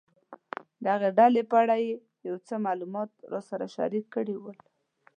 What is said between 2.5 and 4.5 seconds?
معلومات راسره شریک کړي